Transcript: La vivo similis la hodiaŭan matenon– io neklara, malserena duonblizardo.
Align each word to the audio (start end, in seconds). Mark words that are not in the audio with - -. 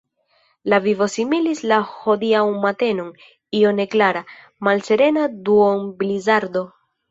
La 0.71 0.77
vivo 0.85 1.07
similis 1.15 1.61
la 1.71 1.77
hodiaŭan 1.89 2.57
matenon– 2.65 3.13
io 3.61 3.75
neklara, 3.83 4.25
malserena 4.71 5.29
duonblizardo. 5.51 6.69